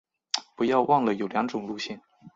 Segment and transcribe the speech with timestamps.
[0.55, 2.01] 不要忘了有两种路线